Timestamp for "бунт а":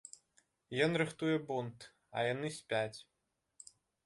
1.51-2.25